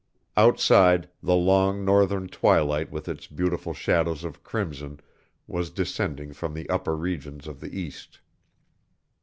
[0.35, 4.99] Outside, the long Northern twilight with its beautiful shadows of crimson
[5.45, 8.19] was descending from the upper regions of the east.